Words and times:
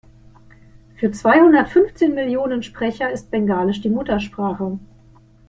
Für 0.95 1.11
zweihundertfünfzehn 1.11 2.15
Millionen 2.15 2.63
Sprecher 2.63 3.11
ist 3.11 3.29
Bengalisch 3.29 3.81
die 3.81 3.91
Muttersprache. 3.91 4.79